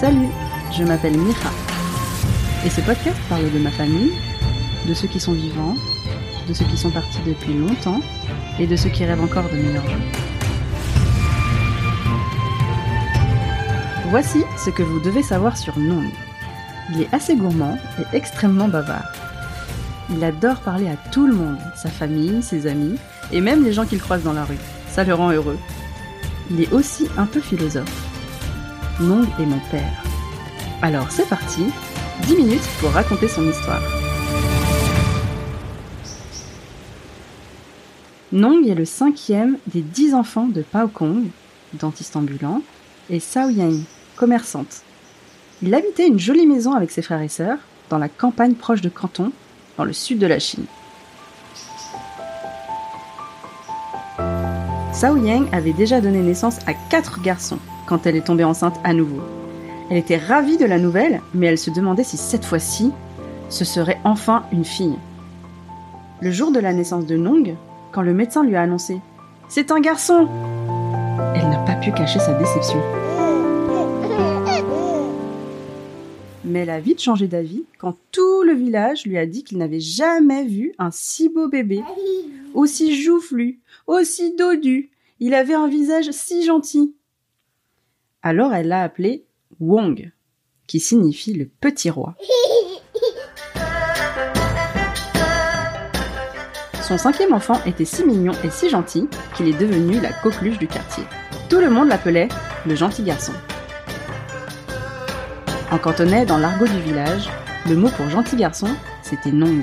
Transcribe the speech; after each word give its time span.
Salut, 0.00 0.28
je 0.70 0.84
m'appelle 0.84 1.18
Mira. 1.18 1.50
Et 2.64 2.70
ce 2.70 2.80
podcast 2.82 3.16
parle 3.28 3.50
de 3.50 3.58
ma 3.58 3.72
famille, 3.72 4.12
de 4.86 4.94
ceux 4.94 5.08
qui 5.08 5.18
sont 5.18 5.32
vivants, 5.32 5.74
de 6.46 6.54
ceux 6.54 6.66
qui 6.66 6.76
sont 6.76 6.92
partis 6.92 7.18
depuis 7.26 7.52
longtemps 7.52 8.00
et 8.60 8.68
de 8.68 8.76
ceux 8.76 8.90
qui 8.90 9.04
rêvent 9.04 9.20
encore 9.24 9.48
de 9.50 9.56
meilleurs 9.56 9.82
jours. 9.82 9.96
Voici 14.10 14.44
ce 14.56 14.70
que 14.70 14.84
vous 14.84 15.00
devez 15.00 15.24
savoir 15.24 15.56
sur 15.56 15.76
Nong. 15.76 16.06
Il 16.92 17.00
est 17.00 17.12
assez 17.12 17.34
gourmand 17.34 17.76
et 17.98 18.16
extrêmement 18.16 18.68
bavard. 18.68 19.12
Il 20.10 20.22
adore 20.22 20.60
parler 20.60 20.86
à 20.86 21.10
tout 21.10 21.26
le 21.26 21.34
monde, 21.34 21.58
sa 21.74 21.90
famille, 21.90 22.40
ses 22.44 22.68
amis 22.68 23.00
et 23.32 23.40
même 23.40 23.64
les 23.64 23.72
gens 23.72 23.84
qu'il 23.84 24.00
croise 24.00 24.22
dans 24.22 24.32
la 24.32 24.44
rue. 24.44 24.58
Ça 24.86 25.02
le 25.02 25.14
rend 25.14 25.32
heureux. 25.32 25.58
Il 26.52 26.60
est 26.60 26.72
aussi 26.72 27.08
un 27.16 27.26
peu 27.26 27.40
philosophe. 27.40 28.17
Nong 29.00 29.28
est 29.38 29.46
mon 29.46 29.60
père. 29.70 30.02
Alors 30.82 31.12
c'est 31.12 31.28
parti, 31.28 31.66
10 32.22 32.36
minutes 32.36 32.68
pour 32.80 32.90
raconter 32.90 33.28
son 33.28 33.48
histoire. 33.48 33.80
Nong 38.32 38.66
est 38.66 38.74
le 38.74 38.84
cinquième 38.84 39.58
des 39.68 39.82
dix 39.82 40.14
enfants 40.14 40.48
de 40.48 40.62
Pao 40.62 40.88
Kong, 40.88 41.26
dentiste 41.74 42.16
ambulant, 42.16 42.60
et 43.08 43.20
Sao 43.20 43.50
Yang, 43.50 43.84
commerçante. 44.16 44.82
Il 45.62 45.72
habitait 45.74 46.08
une 46.08 46.18
jolie 46.18 46.48
maison 46.48 46.72
avec 46.72 46.90
ses 46.90 47.02
frères 47.02 47.22
et 47.22 47.28
sœurs, 47.28 47.58
dans 47.90 47.98
la 47.98 48.08
campagne 48.08 48.54
proche 48.54 48.80
de 48.80 48.88
Canton, 48.88 49.30
dans 49.76 49.84
le 49.84 49.92
sud 49.92 50.18
de 50.18 50.26
la 50.26 50.40
Chine. 50.40 50.66
Sao 54.92 55.16
Yang 55.16 55.46
avait 55.52 55.72
déjà 55.72 56.00
donné 56.00 56.18
naissance 56.18 56.58
à 56.66 56.74
quatre 56.74 57.22
garçons 57.22 57.60
quand 57.88 58.06
elle 58.06 58.16
est 58.16 58.26
tombée 58.26 58.44
enceinte 58.44 58.78
à 58.84 58.92
nouveau. 58.92 59.22
Elle 59.90 59.96
était 59.96 60.18
ravie 60.18 60.58
de 60.58 60.66
la 60.66 60.78
nouvelle, 60.78 61.22
mais 61.32 61.46
elle 61.46 61.58
se 61.58 61.70
demandait 61.70 62.04
si 62.04 62.18
cette 62.18 62.44
fois-ci, 62.44 62.92
ce 63.48 63.64
serait 63.64 63.98
enfin 64.04 64.44
une 64.52 64.66
fille. 64.66 64.98
Le 66.20 66.30
jour 66.30 66.52
de 66.52 66.60
la 66.60 66.74
naissance 66.74 67.06
de 67.06 67.16
Nong, 67.16 67.54
quand 67.92 68.02
le 68.02 68.12
médecin 68.12 68.44
lui 68.44 68.56
a 68.56 68.62
annoncé⁇ 68.62 68.94
C'est 69.48 69.70
un 69.70 69.80
garçon!⁇ 69.80 70.24
Elle 71.34 71.48
n'a 71.48 71.58
pas 71.64 71.76
pu 71.76 71.90
cacher 71.92 72.18
sa 72.18 72.34
déception. 72.34 72.82
Mais 76.44 76.60
elle 76.60 76.70
a 76.70 76.80
vite 76.80 77.00
changé 77.00 77.26
d'avis 77.26 77.64
quand 77.78 77.96
tout 78.12 78.42
le 78.42 78.52
village 78.52 79.06
lui 79.06 79.16
a 79.16 79.26
dit 79.26 79.44
qu'il 79.44 79.58
n'avait 79.58 79.80
jamais 79.80 80.44
vu 80.44 80.72
un 80.78 80.90
si 80.90 81.30
beau 81.30 81.48
bébé, 81.48 81.82
aussi 82.52 83.00
joufflu, 83.02 83.60
aussi 83.86 84.34
dodu. 84.36 84.90
Il 85.20 85.34
avait 85.34 85.54
un 85.54 85.68
visage 85.68 86.10
si 86.10 86.44
gentil. 86.44 86.94
Alors 88.28 88.52
elle 88.52 88.68
l'a 88.68 88.82
appelé 88.82 89.24
Wong, 89.58 90.12
qui 90.66 90.80
signifie 90.80 91.32
le 91.32 91.46
petit 91.46 91.88
roi. 91.88 92.14
Son 96.82 96.98
cinquième 96.98 97.32
enfant 97.32 97.58
était 97.64 97.86
si 97.86 98.04
mignon 98.04 98.34
et 98.44 98.50
si 98.50 98.68
gentil 98.68 99.08
qu'il 99.34 99.48
est 99.48 99.58
devenu 99.58 99.98
la 99.98 100.12
coqueluche 100.12 100.58
du 100.58 100.66
quartier. 100.66 101.04
Tout 101.48 101.60
le 101.60 101.70
monde 101.70 101.88
l'appelait 101.88 102.28
le 102.66 102.74
gentil 102.74 103.02
garçon. 103.02 103.32
En 105.70 105.78
cantonais, 105.78 106.26
dans 106.26 106.36
l'argot 106.36 106.66
du 106.66 106.80
village, 106.80 107.30
le 107.66 107.76
mot 107.76 107.88
pour 107.88 108.10
gentil 108.10 108.36
garçon, 108.36 108.68
c'était 109.00 109.32
Nong. 109.32 109.62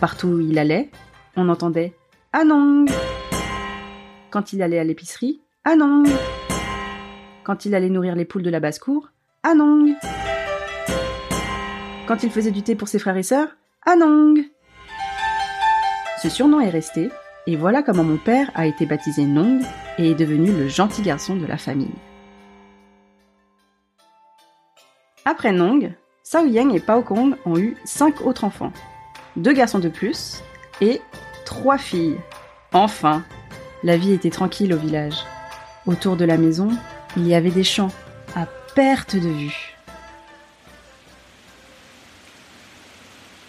Partout 0.00 0.26
où 0.26 0.40
il 0.40 0.58
allait, 0.58 0.90
on 1.36 1.48
entendait 1.48 1.94
Anong. 2.32 2.90
Quand 4.30 4.52
il 4.52 4.60
allait 4.60 4.80
à 4.80 4.84
l'épicerie, 4.84 5.40
Anong. 5.64 6.08
Quand 7.48 7.64
il 7.64 7.74
allait 7.74 7.88
nourrir 7.88 8.14
les 8.14 8.26
poules 8.26 8.42
de 8.42 8.50
la 8.50 8.60
basse-cour, 8.60 9.08
Anong. 9.42 9.94
Quand 12.06 12.22
il 12.22 12.30
faisait 12.30 12.50
du 12.50 12.62
thé 12.62 12.74
pour 12.74 12.88
ses 12.88 12.98
frères 12.98 13.16
et 13.16 13.22
sœurs, 13.22 13.48
Anong. 13.86 14.44
Ce 16.22 16.28
surnom 16.28 16.60
est 16.60 16.68
resté, 16.68 17.08
et 17.46 17.56
voilà 17.56 17.82
comment 17.82 18.04
mon 18.04 18.18
père 18.18 18.50
a 18.54 18.66
été 18.66 18.84
baptisé 18.84 19.24
Nong 19.24 19.62
et 19.96 20.10
est 20.10 20.14
devenu 20.14 20.52
le 20.52 20.68
gentil 20.68 21.00
garçon 21.00 21.36
de 21.36 21.46
la 21.46 21.56
famille. 21.56 21.94
Après 25.24 25.52
Nong, 25.52 25.94
Sao 26.24 26.44
Yang 26.44 26.74
et 26.74 26.80
Pao 26.80 27.00
Kong 27.00 27.34
ont 27.46 27.56
eu 27.56 27.78
cinq 27.86 28.20
autres 28.26 28.44
enfants. 28.44 28.74
Deux 29.36 29.54
garçons 29.54 29.78
de 29.78 29.88
plus 29.88 30.42
et 30.82 31.00
trois 31.46 31.78
filles. 31.78 32.18
Enfin, 32.74 33.24
la 33.84 33.96
vie 33.96 34.12
était 34.12 34.28
tranquille 34.28 34.74
au 34.74 34.78
village. 34.78 35.24
Autour 35.86 36.16
de 36.16 36.26
la 36.26 36.36
maison, 36.36 36.68
il 37.16 37.26
y 37.26 37.34
avait 37.34 37.50
des 37.50 37.64
champs 37.64 37.92
à 38.34 38.46
perte 38.74 39.16
de 39.16 39.28
vue. 39.28 39.74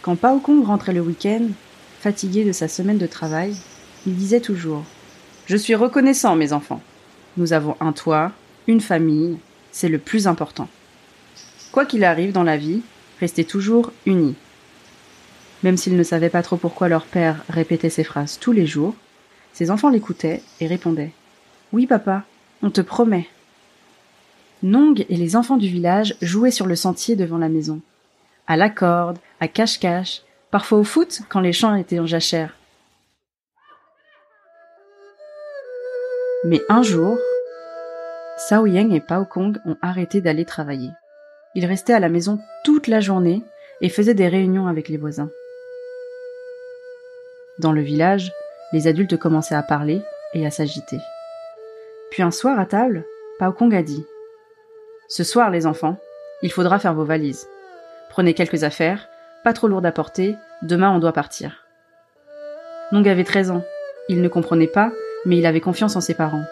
Quand 0.02 0.16
Pao 0.16 0.40
Kong 0.40 0.66
rentrait 0.66 0.94
le 0.94 1.02
week-end, 1.02 1.48
fatigué 2.00 2.46
de 2.46 2.52
sa 2.52 2.68
semaine 2.68 2.98
de 2.98 3.08
travail, 3.08 3.56
il 4.08 4.16
disait 4.16 4.40
toujours 4.40 4.86
Je 5.46 5.58
suis 5.58 5.76
reconnaissant, 5.76 6.36
mes 6.36 6.54
enfants. 6.54 6.82
Nous 7.38 7.54
avons 7.54 7.76
un 7.80 7.92
toit, 7.92 8.32
une 8.68 8.82
famille, 8.82 9.38
c'est 9.72 9.90
le 9.90 10.00
plus 10.00 10.28
important. 10.28 10.68
Quoi 11.72 11.86
qu'il 11.86 12.04
arrive 12.04 12.32
dans 12.32 12.44
la 12.44 12.58
vie, 12.58 12.82
restez 13.20 13.44
toujours 13.44 13.92
unis. 14.06 14.36
Même 15.64 15.78
s'ils 15.78 15.98
ne 15.98 16.04
savaient 16.04 16.30
pas 16.30 16.42
trop 16.42 16.58
pourquoi 16.58 16.88
leur 16.88 17.06
père 17.06 17.44
répétait 17.50 17.90
ces 17.90 18.06
phrases 18.06 18.40
tous 18.40 18.54
les 18.54 18.66
jours, 18.66 18.96
ses 19.52 19.70
enfants 19.70 19.90
l'écoutaient 19.90 20.42
et 20.62 20.68
répondaient 20.68 21.12
Oui, 21.74 21.86
papa, 21.86 22.24
on 22.64 22.72
te 22.72 22.82
promet. 22.82 23.28
Nong 24.62 25.06
et 25.08 25.16
les 25.16 25.36
enfants 25.36 25.58
du 25.58 25.68
village 25.68 26.16
jouaient 26.22 26.52
sur 26.52 26.68
le 26.68 26.76
sentier 26.76 27.16
devant 27.16 27.38
la 27.38 27.50
maison. 27.50 27.82
À 28.48 28.58
la 28.58 28.70
corde, 28.70 29.18
à 29.40 29.48
cache-cache, 29.48 30.24
parfois 30.52 30.80
au 30.80 30.84
foot 30.84 31.22
quand 31.30 31.40
les 31.40 31.54
champs 31.54 31.76
étaient 31.76 32.00
en 32.00 32.06
jachère. 32.06 32.56
Mais 36.46 36.62
un 36.70 36.84
jour, 36.84 37.18
Sao 38.38 38.66
Yang 38.66 38.94
et 38.94 39.02
Pao 39.02 39.26
Kong 39.26 39.58
ont 39.66 39.76
arrêté 39.82 40.22
d'aller 40.22 40.46
travailler. 40.46 40.90
Ils 41.56 41.66
restaient 41.66 41.94
à 41.94 42.00
la 42.00 42.10
maison 42.10 42.40
toute 42.64 42.88
la 42.88 43.02
journée 43.02 43.44
et 43.82 43.90
faisaient 43.90 44.14
des 44.14 44.28
réunions 44.28 44.68
avec 44.68 44.90
les 44.90 44.98
voisins. 44.98 45.30
Dans 47.60 47.74
le 47.74 47.82
village, 47.82 48.32
les 48.72 48.88
adultes 48.88 49.18
commençaient 49.18 49.56
à 49.56 49.64
parler 49.64 50.02
et 50.34 50.46
à 50.46 50.52
s'agiter. 50.52 51.00
Puis 52.12 52.24
un 52.24 52.32
soir 52.32 52.60
à 52.60 52.66
table, 52.66 53.06
Pao 53.38 53.52
Kong 53.52 53.74
a 53.76 53.84
dit 53.84 54.06
Ce 55.12 55.24
soir, 55.24 55.50
les 55.50 55.66
enfants, 55.66 55.98
il 56.44 56.52
faudra 56.52 56.78
faire 56.78 56.94
vos 56.94 57.04
valises. 57.04 57.48
Prenez 58.12 58.36
quelques 58.36 58.64
affaires, 58.64 59.10
pas 59.44 59.54
trop 59.54 59.68
lourdes 59.68 59.88
à 59.88 59.92
porter, 59.92 60.36
demain 60.62 60.92
on 60.92 61.00
doit 61.00 61.14
partir. 61.14 61.66
Nong 62.92 63.10
avait 63.10 63.24
13 63.24 63.50
ans. 63.50 63.64
Il 64.08 64.22
ne 64.22 64.28
comprenait 64.28 64.68
pas, 64.68 64.92
mais 65.26 65.40
il 65.40 65.48
avait 65.48 65.62
confiance 65.62 65.96
en 65.96 66.02
ses 66.02 66.14
parents. 66.14 66.44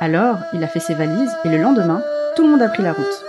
Alors, 0.00 0.38
il 0.54 0.64
a 0.64 0.66
fait 0.66 0.80
ses 0.80 0.94
valises 0.94 1.32
et 1.44 1.50
le 1.50 1.58
lendemain, 1.58 2.02
tout 2.34 2.42
le 2.42 2.50
monde 2.50 2.62
a 2.62 2.68
pris 2.68 2.82
la 2.82 2.92
route. 2.92 3.24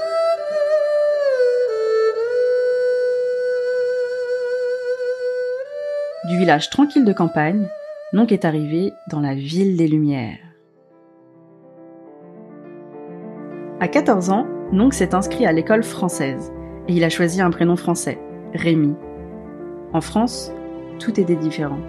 Du 6.27 6.39
village 6.39 6.71
tranquille 6.71 7.05
de 7.05 7.13
campagne, 7.13 7.67
Nong 8.13 8.33
est 8.33 8.45
arrivé 8.45 8.93
dans 9.11 9.19
la 9.19 9.35
ville 9.35 9.77
des 9.77 9.87
Lumières. 9.87 10.48
À 13.81 13.87
14 13.87 14.29
ans, 14.29 14.45
Nong 14.73 14.91
s'est 14.91 15.15
inscrit 15.15 15.45
à 15.45 15.53
l'école 15.53 15.83
française 15.83 16.51
et 16.89 16.93
il 16.93 17.03
a 17.05 17.09
choisi 17.09 17.41
un 17.41 17.49
prénom 17.49 17.77
français, 17.77 18.19
Rémi. 18.53 18.93
En 19.93 20.01
France, 20.01 20.51
tout 20.99 21.17
était 21.17 21.37
différent. 21.37 21.79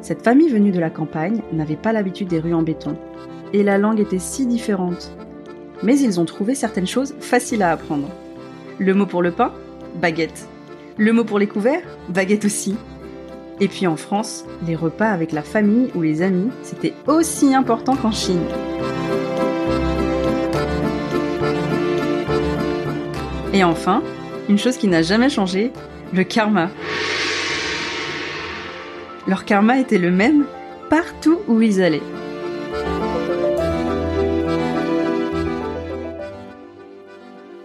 Cette 0.00 0.22
famille 0.22 0.48
venue 0.48 0.70
de 0.70 0.80
la 0.80 0.88
campagne 0.88 1.42
n'avait 1.52 1.76
pas 1.76 1.92
l'habitude 1.92 2.28
des 2.28 2.40
rues 2.40 2.54
en 2.54 2.62
béton 2.62 2.96
et 3.52 3.62
la 3.62 3.76
langue 3.76 4.00
était 4.00 4.18
si 4.18 4.46
différente. 4.46 5.14
Mais 5.82 5.98
ils 5.98 6.18
ont 6.18 6.24
trouvé 6.24 6.54
certaines 6.54 6.86
choses 6.86 7.14
faciles 7.20 7.62
à 7.62 7.72
apprendre. 7.72 8.08
Le 8.78 8.94
mot 8.94 9.04
pour 9.04 9.20
le 9.20 9.32
pain 9.32 9.52
Baguette. 10.00 10.48
Le 10.96 11.12
mot 11.12 11.24
pour 11.24 11.38
les 11.38 11.46
couverts 11.46 11.82
Baguette 12.08 12.46
aussi. 12.46 12.74
Et 13.60 13.68
puis 13.68 13.86
en 13.86 13.96
France, 13.96 14.46
les 14.66 14.76
repas 14.76 15.10
avec 15.10 15.32
la 15.32 15.42
famille 15.42 15.90
ou 15.94 16.00
les 16.00 16.22
amis, 16.22 16.50
c'était 16.62 16.94
aussi 17.06 17.54
important 17.54 17.96
qu'en 17.96 18.12
Chine. 18.12 18.46
Et 23.56 23.64
enfin, 23.64 24.02
une 24.50 24.58
chose 24.58 24.76
qui 24.76 24.86
n'a 24.86 25.00
jamais 25.00 25.30
changé, 25.30 25.72
le 26.12 26.24
karma. 26.24 26.68
Leur 29.26 29.46
karma 29.46 29.78
était 29.78 29.96
le 29.96 30.10
même 30.10 30.44
partout 30.90 31.38
où 31.48 31.62
ils 31.62 31.80
allaient. 31.82 32.02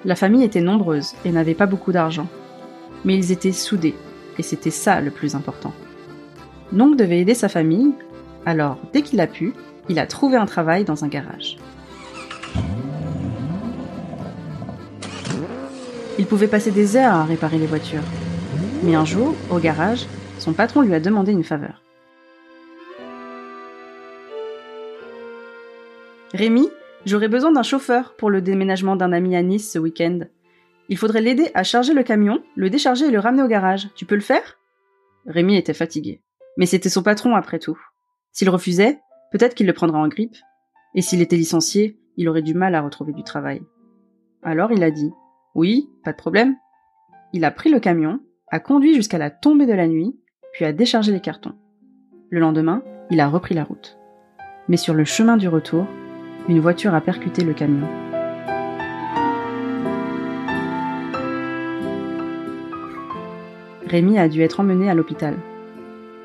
La 0.05 0.15
famille 0.15 0.45
était 0.45 0.61
nombreuse 0.61 1.11
et 1.25 1.31
n'avait 1.33 1.55
pas 1.55 1.65
beaucoup 1.65 1.91
d'argent. 1.91 2.29
Mais 3.03 3.17
ils 3.17 3.33
étaient 3.33 3.51
soudés, 3.51 3.95
et 4.39 4.43
c'était 4.43 4.71
ça 4.71 5.01
le 5.01 5.11
plus 5.11 5.35
important. 5.35 5.73
Nong 6.71 6.95
devait 6.95 7.19
aider 7.19 7.33
sa 7.33 7.49
famille, 7.49 7.91
alors 8.45 8.77
dès 8.93 9.01
qu'il 9.01 9.19
a 9.19 9.27
pu, 9.27 9.53
il 9.89 9.99
a 9.99 10.07
trouvé 10.07 10.37
un 10.37 10.45
travail 10.45 10.85
dans 10.85 11.03
un 11.03 11.09
garage. 11.09 11.57
Il 16.19 16.25
pouvait 16.27 16.47
passer 16.47 16.71
des 16.71 16.97
heures 16.97 17.13
à 17.13 17.23
réparer 17.23 17.57
les 17.57 17.65
voitures. 17.65 18.03
Mais 18.83 18.95
un 18.95 19.05
jour, 19.05 19.35
au 19.49 19.59
garage, 19.59 20.05
son 20.39 20.53
patron 20.53 20.81
lui 20.81 20.93
a 20.93 20.99
demandé 20.99 21.31
une 21.31 21.43
faveur. 21.43 21.81
Rémi, 26.33 26.69
j'aurais 27.05 27.27
besoin 27.27 27.51
d'un 27.51 27.63
chauffeur 27.63 28.15
pour 28.15 28.29
le 28.29 28.41
déménagement 28.41 28.95
d'un 28.95 29.13
ami 29.13 29.35
à 29.35 29.43
Nice 29.43 29.71
ce 29.71 29.79
week-end. 29.79 30.19
Il 30.89 30.97
faudrait 30.97 31.21
l'aider 31.21 31.51
à 31.53 31.63
charger 31.63 31.93
le 31.93 32.03
camion, 32.03 32.43
le 32.55 32.69
décharger 32.69 33.05
et 33.05 33.11
le 33.11 33.19
ramener 33.19 33.43
au 33.43 33.47
garage. 33.47 33.89
Tu 33.95 34.05
peux 34.05 34.15
le 34.15 34.21
faire? 34.21 34.57
Rémi 35.25 35.55
était 35.55 35.73
fatigué. 35.73 36.21
Mais 36.57 36.65
c'était 36.65 36.89
son 36.89 37.03
patron 37.03 37.35
après 37.35 37.59
tout. 37.59 37.79
S'il 38.31 38.49
refusait, 38.49 38.99
peut-être 39.31 39.55
qu'il 39.55 39.67
le 39.67 39.73
prendra 39.73 39.99
en 39.99 40.07
grippe. 40.07 40.35
Et 40.95 41.01
s'il 41.01 41.21
était 41.21 41.37
licencié, 41.37 41.97
il 42.17 42.27
aurait 42.27 42.41
du 42.41 42.53
mal 42.53 42.75
à 42.75 42.81
retrouver 42.81 43.13
du 43.13 43.23
travail. 43.23 43.61
Alors 44.43 44.71
il 44.71 44.83
a 44.83 44.91
dit 44.91 45.11
Oui, 45.53 45.89
pas 46.03 46.11
de 46.11 46.17
problème. 46.17 46.55
Il 47.33 47.43
a 47.43 47.51
pris 47.51 47.69
le 47.69 47.79
camion, 47.79 48.19
a 48.49 48.59
conduit 48.59 48.95
jusqu'à 48.95 49.17
la 49.17 49.29
tombée 49.29 49.65
de 49.65 49.73
la 49.73 49.87
nuit, 49.87 50.15
puis 50.53 50.65
a 50.65 50.73
déchargé 50.73 51.11
les 51.11 51.19
cartons. 51.19 51.55
Le 52.29 52.39
lendemain, 52.39 52.83
il 53.09 53.19
a 53.19 53.27
repris 53.27 53.55
la 53.55 53.63
route. 53.63 53.97
Mais 54.69 54.77
sur 54.77 54.93
le 54.93 55.03
chemin 55.03 55.35
du 55.35 55.47
retour, 55.47 55.85
une 56.47 56.59
voiture 56.59 56.95
a 56.95 57.01
percuté 57.01 57.43
le 57.43 57.53
camion. 57.53 57.87
Rémi 63.87 64.17
a 64.17 64.29
dû 64.29 64.41
être 64.41 64.61
emmené 64.61 64.89
à 64.89 64.93
l'hôpital. 64.93 65.35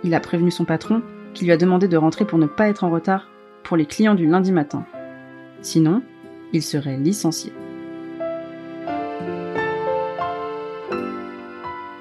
Il 0.05 0.15
a 0.15 0.21
prévenu 0.21 0.53
son 0.53 0.65
patron 0.65 1.03
qui 1.35 1.45
lui 1.45 1.53
a 1.53 1.57
demandé 1.57 1.89
de 1.89 1.97
rentrer 1.97 2.25
pour 2.25 2.39
ne 2.39 2.47
pas 2.47 2.69
être 2.69 2.85
en 2.85 2.91
retard 2.91 3.29
pour 3.65 3.77
les 3.77 3.87
clients 3.87 4.15
du 4.15 4.27
lundi 4.27 4.53
matin. 4.53 4.87
Sinon, 5.63 6.03
il 6.53 6.63
serait 6.63 6.97
licencié. 6.97 7.53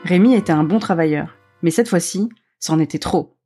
Rémi 0.05 0.35
était 0.35 0.53
un 0.53 0.63
bon 0.63 0.77
travailleur, 0.77 1.35
mais 1.63 1.71
cette 1.71 1.89
fois-ci, 1.89 2.29
c'en 2.59 2.79
était 2.79 2.99
trop. 2.99 3.39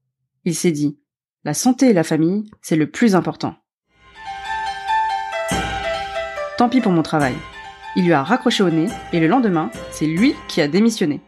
Il 0.44 0.54
s'est 0.54 0.74
dit, 0.74 1.00
la 1.46 1.54
santé 1.54 1.92
et 1.92 1.94
la 1.94 2.04
famille, 2.04 2.52
c'est 2.62 2.76
le 2.76 2.92
plus 2.92 3.16
important. 3.16 3.56
Tant 6.58 6.68
pis 6.68 6.82
pour 6.82 6.92
mon 6.92 7.02
travail. 7.02 7.36
Il 7.96 8.04
lui 8.04 8.12
a 8.12 8.24
raccroché 8.24 8.62
au 8.62 8.70
nez 8.70 8.88
et 9.14 9.22
le 9.22 9.28
lendemain, 9.28 9.72
c'est 9.92 10.06
lui 10.06 10.36
qui 10.50 10.60
a 10.60 10.68
démissionné. 10.68 11.22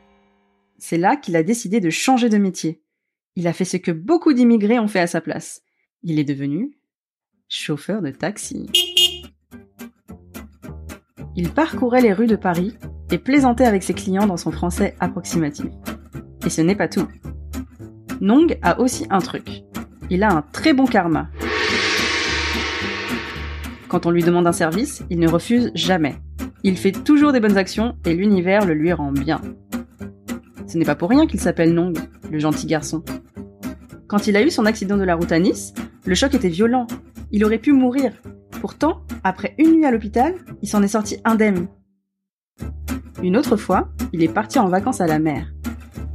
C'est 0.78 0.98
là 0.98 1.16
qu'il 1.16 1.38
a 1.38 1.44
décidé 1.44 1.80
de 1.80 1.90
changer 1.90 2.28
de 2.28 2.38
métier. 2.38 2.84
Il 3.38 3.48
a 3.48 3.54
fait 3.54 3.64
ce 3.64 3.78
que 3.78 3.92
beaucoup 3.92 4.34
d'immigrés 4.34 4.80
ont 4.80 4.90
fait 4.90 5.00
à 5.00 5.08
sa 5.08 5.22
place. 5.22 5.62
Il 6.04 6.20
est 6.20 6.26
devenu 6.26 6.78
chauffeur 7.48 8.02
de 8.02 8.12
taxi. 8.12 8.70
Il 11.38 11.54
parcourait 11.54 12.02
les 12.02 12.12
rues 12.12 12.28
de 12.28 12.36
Paris 12.36 12.76
et 13.12 13.18
plaisantait 13.18 13.66
avec 13.66 13.84
ses 13.84 13.94
clients 13.94 14.28
dans 14.28 14.38
son 14.38 14.52
français 14.52 14.96
approximatif. 15.00 15.68
Et 16.46 16.50
ce 16.50 16.62
n'est 16.62 16.76
pas 16.76 16.88
tout. 16.88 17.08
Nong 18.22 18.58
a 18.62 18.80
aussi 18.80 19.06
un 19.10 19.20
truc. 19.20 19.64
Il 20.10 20.24
a 20.24 20.32
un 20.32 20.42
très 20.42 20.74
bon 20.74 20.86
karma. 20.86 21.30
Quand 23.88 24.06
on 24.06 24.12
lui 24.12 24.24
demande 24.24 24.48
un 24.48 24.54
service, 24.54 25.04
il 25.10 25.20
ne 25.20 25.28
refuse 25.28 25.72
jamais. 25.76 26.16
Il 26.64 26.78
fait 26.78 26.92
toujours 26.92 27.32
des 27.32 27.40
bonnes 27.40 27.58
actions 27.58 27.96
et 28.06 28.14
l'univers 28.14 28.66
le 28.66 28.74
lui 28.74 28.94
rend 28.94 29.12
bien. 29.12 29.42
Ce 30.68 30.78
n'est 30.78 30.86
pas 30.86 30.96
pour 30.96 31.10
rien 31.10 31.28
qu'il 31.28 31.40
s'appelle 31.40 31.74
Nong, 31.74 31.98
le 32.32 32.40
gentil 32.40 32.68
garçon. 32.68 33.04
Quand 34.08 34.28
il 34.28 34.38
a 34.38 34.44
eu 34.44 34.50
son 34.50 34.66
accident 34.66 34.98
de 34.98 35.04
la 35.04 35.16
route 35.16 35.32
à 35.32 35.40
Nice, 35.40 35.74
le 36.06 36.16
choc 36.16 36.34
était 36.34 36.50
violent. 36.50 36.88
Il 37.32 37.44
aurait 37.44 37.58
pu 37.58 37.74
mourir. 37.74 38.14
Pourtant, 38.62 39.02
après 39.24 39.56
une 39.58 39.72
nuit 39.72 39.86
à 39.86 39.92
l'hôpital, 39.92 40.36
il 40.62 40.70
s'en 40.70 40.84
est 40.84 40.88
sorti 40.88 41.18
indemne. 41.26 41.68
Une 43.22 43.38
autre 43.38 43.56
fois, 43.58 43.90
il 44.14 44.24
est 44.24 44.34
parti 44.34 44.60
en 44.60 44.68
vacances 44.68 45.02
à 45.02 45.08
la 45.08 45.20
mer. 45.20 45.54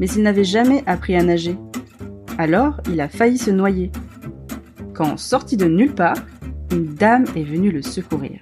Mais 0.00 0.08
il 0.08 0.22
n'avait 0.22 0.44
jamais 0.44 0.82
appris 0.86 1.16
à 1.16 1.22
nager. 1.22 1.56
Alors, 2.38 2.80
il 2.90 3.00
a 3.00 3.08
failli 3.08 3.38
se 3.38 3.50
noyer. 3.50 3.92
Quand, 4.94 5.16
sorti 5.16 5.56
de 5.56 5.66
nulle 5.66 5.94
part, 5.94 6.16
une 6.72 6.94
dame 6.94 7.24
est 7.36 7.44
venue 7.44 7.70
le 7.70 7.82
secourir. 7.82 8.40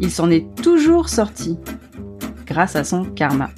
Il 0.00 0.10
s'en 0.10 0.30
est 0.30 0.54
toujours 0.62 1.08
sorti, 1.08 1.58
grâce 2.46 2.76
à 2.76 2.84
son 2.84 3.04
karma. 3.04 3.50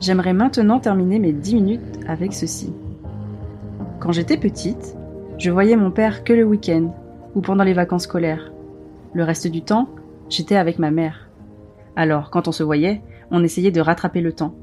J'aimerais 0.00 0.34
maintenant 0.34 0.78
terminer 0.78 1.18
mes 1.18 1.32
10 1.32 1.54
minutes 1.56 1.98
avec 2.06 2.32
ceci. 2.32 2.72
Quand 3.98 4.12
j'étais 4.12 4.36
petite, 4.36 4.96
je 5.38 5.50
voyais 5.50 5.76
mon 5.76 5.90
père 5.90 6.24
que 6.24 6.32
le 6.32 6.44
week-end 6.44 6.94
ou 7.34 7.40
pendant 7.42 7.64
les 7.64 7.74
vacances 7.74 8.04
scolaires. 8.04 8.52
Le 9.12 9.22
reste 9.22 9.46
du 9.46 9.62
temps, 9.62 9.88
j'étais 10.30 10.56
avec 10.56 10.78
ma 10.78 10.90
mère. 10.90 11.28
Alors, 11.94 12.30
quand 12.30 12.48
on 12.48 12.52
se 12.52 12.62
voyait, 12.62 13.02
on 13.30 13.44
essayait 13.44 13.70
de 13.70 13.80
rattraper 13.80 14.20
le 14.20 14.32
temps. 14.32 14.54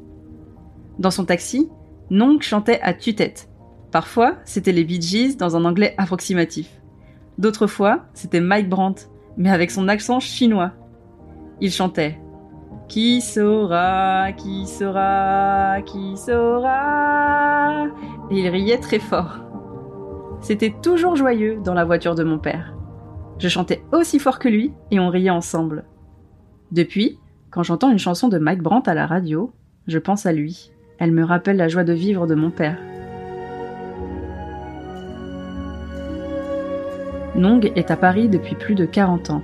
Dans 1.00 1.12
son 1.12 1.25
taxi, 1.25 1.70
Nong 2.10 2.42
chantait 2.42 2.80
à 2.81 2.94
tue-tête. 2.94 3.50
Parfois, 3.92 4.36
c'était 4.46 4.72
les 4.72 4.84
Bee 4.84 5.02
Gees 5.02 5.38
dans 5.38 5.56
un 5.56 5.66
anglais 5.66 5.94
approximatif. 5.98 6.81
D'autres 7.38 7.68
fois, 7.68 8.06
c'était 8.14 8.42
Mike 8.42 8.70
Brandt, 8.70 9.08
mais 9.38 9.52
avec 9.52 9.70
son 9.70 9.88
accent 9.88 10.20
chinois. 10.20 10.72
Il 11.62 11.72
chantait 11.72 12.20
Qui 12.88 13.22
saura, 13.22 14.32
qui 14.34 14.65
saura, 14.65 15.82
qui 15.84 16.18
saura? 16.18 17.86
Et 18.32 18.39
il 18.39 18.48
riait 18.50 18.80
très 18.80 19.00
fort. 19.00 19.39
C'était 20.43 20.75
toujours 20.81 21.15
joyeux 21.15 21.62
dans 21.63 21.73
la 21.73 21.85
voiture 21.85 22.15
de 22.15 22.23
mon 22.25 22.38
père. 22.38 22.75
Je 23.39 23.47
chantais 23.47 23.81
aussi 23.93 24.19
fort 24.19 24.39
que 24.39 24.50
lui 24.50 24.73
et 24.91 25.00
on 25.00 25.07
riait 25.07 25.29
ensemble. 25.29 25.85
Depuis, 26.73 27.17
quand 27.50 27.63
j'entends 27.63 27.89
une 27.89 27.97
chanson 27.97 28.27
de 28.27 28.38
Mike 28.38 28.62
Brandt 28.62 28.91
à 28.91 28.93
la 28.93 29.07
radio, 29.07 29.53
je 29.88 30.00
pense 30.00 30.25
à 30.25 30.33
lui. 30.33 30.73
Elle 31.00 31.13
me 31.13 31.23
rappelle 31.23 31.55
la 31.55 31.69
joie 31.69 31.85
de 31.85 31.93
vivre 31.93 32.27
de 32.27 32.35
mon 32.35 32.51
père. 32.51 32.77
Nong 37.35 37.71
est 37.77 37.89
à 37.89 37.95
Paris 37.95 38.27
depuis 38.27 38.55
plus 38.55 38.75
de 38.75 38.85
40 38.85 39.29
ans. 39.29 39.43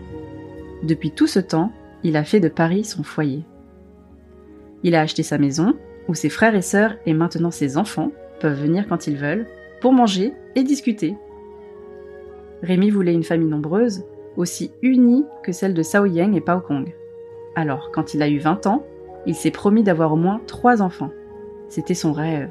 Depuis 0.84 1.12
tout 1.12 1.28
ce 1.28 1.40
temps, 1.40 1.72
il 2.04 2.18
a 2.18 2.26
fait 2.26 2.42
de 2.42 2.50
Paris 2.50 2.84
son 2.84 3.04
foyer. 3.04 3.46
Il 4.84 4.96
a 4.96 5.02
acheté 5.02 5.24
sa 5.24 5.38
maison, 5.38 5.76
où 6.10 6.14
ses 6.14 6.30
frères 6.30 6.56
et 6.56 6.62
sœurs 6.62 6.96
et 7.06 7.14
maintenant 7.14 7.52
ses 7.52 7.78
enfants 7.78 8.12
peuvent 8.42 8.62
venir 8.62 8.86
quand 8.88 9.08
ils 9.08 9.18
veulent, 9.18 9.48
pour 9.82 9.94
manger 9.94 10.34
et 10.56 10.64
discuter. 10.64 11.16
Rémi 12.62 12.90
voulait 12.90 13.14
une 13.14 13.24
famille 13.24 13.50
nombreuse, 13.50 14.04
aussi 14.36 14.72
unie 14.82 15.26
que 15.44 15.52
celle 15.52 15.74
de 15.74 15.84
Sao 15.84 16.06
Yang 16.06 16.36
et 16.36 16.42
Pao 16.42 16.60
Kong. 16.60 16.94
Alors, 17.56 17.92
quand 17.92 18.14
il 18.14 18.22
a 18.22 18.30
eu 18.30 18.38
20 18.38 18.68
ans, 18.68 18.86
il 19.26 19.36
s'est 19.36 19.52
promis 19.52 19.84
d'avoir 19.84 20.14
au 20.14 20.16
moins 20.16 20.42
trois 20.48 20.82
enfants. 20.82 21.12
C'était 21.68 21.94
son 21.94 22.14
rêve. 22.14 22.50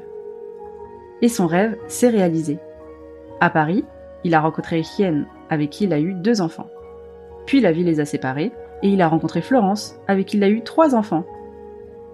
Et 1.21 1.29
son 1.29 1.47
rêve 1.47 1.77
s'est 1.87 2.09
réalisé. 2.09 2.59
À 3.39 3.49
Paris, 3.49 3.85
il 4.23 4.33
a 4.33 4.41
rencontré 4.41 4.81
Hien, 4.81 5.25
avec 5.49 5.69
qui 5.69 5.85
il 5.85 5.93
a 5.93 5.99
eu 5.99 6.13
deux 6.13 6.41
enfants. 6.41 6.69
Puis 7.45 7.61
la 7.61 7.71
vie 7.71 7.83
les 7.83 7.99
a 7.99 8.05
séparés, 8.05 8.51
et 8.81 8.89
il 8.89 9.01
a 9.01 9.07
rencontré 9.07 9.41
Florence, 9.41 9.99
avec 10.07 10.27
qui 10.27 10.37
il 10.37 10.43
a 10.43 10.49
eu 10.49 10.61
trois 10.61 10.95
enfants. 10.95 11.25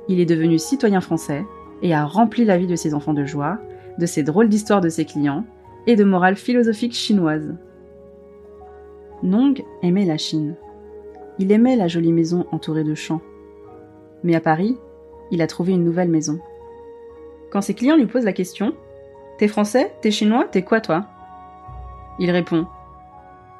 Il 0.07 0.19
est 0.19 0.25
devenu 0.25 0.57
citoyen 0.57 1.01
français, 1.01 1.43
et 1.81 1.93
a 1.93 2.05
rempli 2.05 2.45
la 2.45 2.57
vie 2.57 2.67
de 2.67 2.75
ses 2.75 2.93
enfants 2.93 3.13
de 3.13 3.25
joie, 3.25 3.59
de 3.97 4.05
ses 4.05 4.23
drôles 4.23 4.49
d'histoires 4.49 4.81
de 4.81 4.89
ses 4.89 5.05
clients, 5.05 5.45
et 5.87 5.95
de 5.95 6.03
morale 6.03 6.35
philosophique 6.35 6.93
chinoise. 6.93 7.55
Nong 9.23 9.63
aimait 9.81 10.05
la 10.05 10.17
Chine. 10.17 10.55
Il 11.39 11.51
aimait 11.51 11.75
la 11.75 11.87
jolie 11.87 12.11
maison 12.11 12.45
entourée 12.51 12.83
de 12.83 12.95
champs. 12.95 13.21
Mais 14.23 14.35
à 14.35 14.41
Paris, 14.41 14.77
il 15.31 15.41
a 15.41 15.47
trouvé 15.47 15.73
une 15.73 15.83
nouvelle 15.83 16.09
maison. 16.09 16.39
Quand 17.51 17.61
ses 17.61 17.73
clients 17.73 17.97
lui 17.97 18.07
posent 18.07 18.25
la 18.25 18.33
question 18.33 18.73
T'es 19.37 19.47
français? 19.47 19.93
T'es 20.01 20.11
chinois? 20.11 20.45
T'es 20.49 20.63
quoi 20.63 20.81
toi? 20.81 21.07
Il 22.19 22.31
répond 22.31 22.65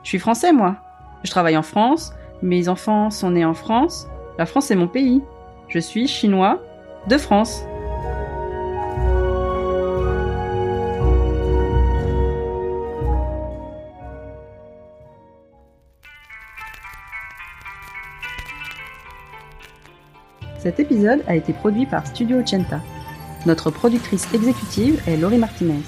Je 0.04 0.10
suis 0.10 0.20
français 0.20 0.54
moi. 0.54 0.78
Je 1.24 1.32
travaille 1.32 1.58
en 1.58 1.64
France, 1.64 2.14
mes 2.42 2.70
enfants 2.70 3.10
sont 3.10 3.32
nés 3.32 3.46
en 3.46 3.54
France, 3.54 4.08
la 4.38 4.46
France 4.46 4.72
est 4.72 4.76
mon 4.76 4.88
pays. 4.88 5.22
Je 5.68 5.80
suis 5.80 6.08
chinois 6.08 6.62
de 7.08 7.18
France. 7.18 7.66
Cet 20.66 20.80
épisode 20.80 21.22
a 21.28 21.36
été 21.36 21.54
produit 21.54 21.86
par 21.86 22.08
Studio 22.08 22.40
Ochenta. 22.40 22.82
Notre 23.46 23.70
productrice 23.70 24.28
exécutive 24.34 25.00
est 25.06 25.16
Laurie 25.16 25.38
Martinez. 25.38 25.84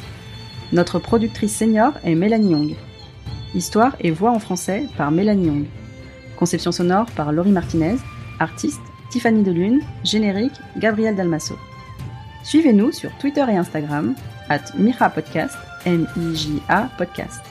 Notre 0.71 0.99
productrice 0.99 1.57
senior 1.57 1.93
est 2.03 2.13
Mélanie 2.13 2.51
Young. 2.51 2.75
Histoire 3.55 3.95
et 4.01 4.11
voix 4.11 4.29
en 4.29 4.37
français 4.37 4.83
par 4.95 5.09
Mélanie 5.09 5.47
Young. 5.47 5.65
Conception 6.35 6.71
sonore 6.71 7.07
par 7.15 7.31
Laurie 7.31 7.53
Martinez. 7.53 7.95
Artiste 8.39 8.83
Tiffany 9.09 9.41
Delune. 9.41 9.81
Générique 10.03 10.61
Gabriel 10.77 11.15
Dalmasso. 11.15 11.55
Suivez-nous 12.43 12.91
sur 12.91 13.09
Twitter 13.17 13.45
et 13.49 13.57
Instagram, 13.57 14.13
at 14.47 14.61
M-I-J-A 15.87 16.89
Podcast. 16.99 17.41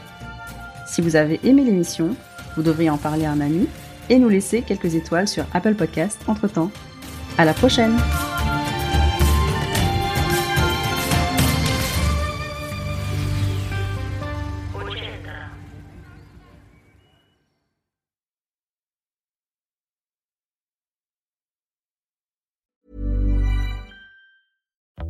Si 0.87 1.00
vous 1.00 1.16
avez 1.16 1.40
aimé 1.42 1.64
l'émission, 1.64 2.14
vous 2.54 2.62
devriez 2.62 2.90
en 2.90 2.99
parler 2.99 3.25
à 3.25 3.33
un 3.33 3.40
ami 3.40 3.66
et 4.11 4.21
nous 4.21 4.28
laisser 4.28 4.62
quelques 4.62 4.95
étoiles 4.95 5.26
sur 5.26 5.45
Apple 5.54 5.75
Podcast 5.75 6.21
entre-temps. 6.28 6.71
À 7.38 7.44
la 7.44 7.52
prochaine 7.52 7.96